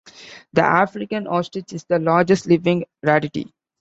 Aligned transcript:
The 0.53 0.63
African 0.63 1.27
ostrich 1.27 1.73
is 1.73 1.83
the 1.83 1.99
largest 1.99 2.47
living 2.47 2.85
ratite. 3.05 3.51